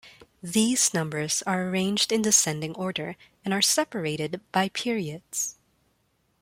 These 0.41 0.95
numbers 0.95 1.43
are 1.43 1.61
arranged 1.69 2.11
in 2.11 2.23
descending 2.23 2.73
order 2.73 3.17
and 3.45 3.53
are 3.53 3.61
separated 3.61 4.41
by 4.51 4.69
periods. 4.69 5.59